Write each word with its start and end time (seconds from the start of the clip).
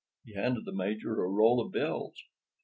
He 0.25 0.33
handed 0.33 0.65
the 0.65 0.71
Major 0.71 1.23
a 1.23 1.27
roll 1.29 1.61
of 1.63 1.71
bills. 1.71 2.23